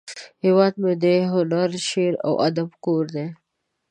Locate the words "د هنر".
1.03-1.69